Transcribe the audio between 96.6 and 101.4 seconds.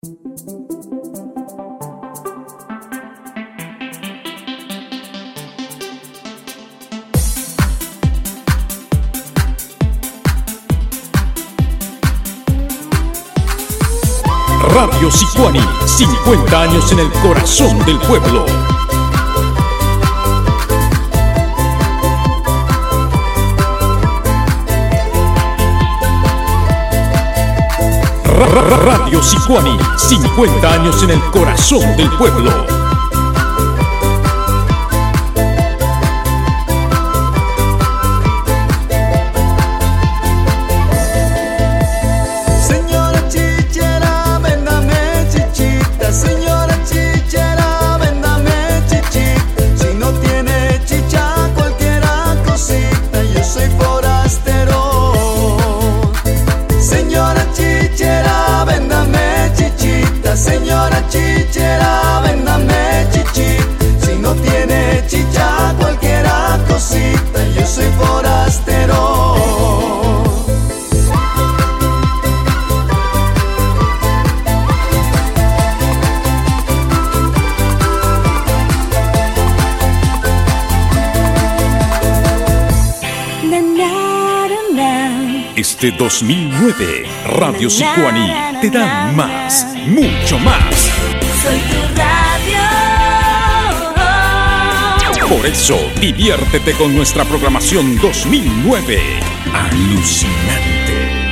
con nuestra programación 2009. Alucinante.